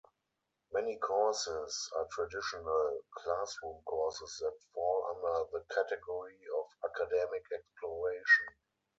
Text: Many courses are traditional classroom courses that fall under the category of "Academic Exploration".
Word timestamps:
Many 0.73 0.97
courses 0.97 1.91
are 1.95 2.07
traditional 2.11 3.01
classroom 3.13 3.83
courses 3.85 4.35
that 4.39 4.57
fall 4.73 5.05
under 5.13 5.47
the 5.51 5.63
category 5.75 6.39
of 6.57 6.89
"Academic 6.89 7.43
Exploration". 7.53 8.47